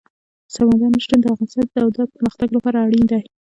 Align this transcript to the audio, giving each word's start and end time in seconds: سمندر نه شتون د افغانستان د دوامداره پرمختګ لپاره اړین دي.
سمندر 0.53 0.87
نه 0.93 0.99
شتون 1.03 1.19
د 1.21 1.25
افغانستان 1.33 1.63
د 1.65 1.69
دوامداره 1.77 2.13
پرمختګ 2.15 2.47
لپاره 2.57 2.77
اړین 2.85 3.03
دي. 3.11 3.19